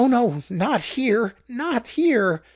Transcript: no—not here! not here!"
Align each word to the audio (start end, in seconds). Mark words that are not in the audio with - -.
no—not 0.07 0.81
here! 0.81 1.35
not 1.47 1.89
here!" 1.89 2.41